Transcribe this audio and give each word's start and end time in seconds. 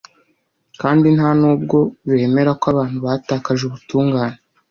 kandi 0.81 1.07
nta 1.17 1.29
n’ubwo 1.39 1.77
bemera 2.09 2.51
ko 2.61 2.65
abantu 2.73 2.97
batakaje 3.05 3.61
ubutungane 3.65 4.37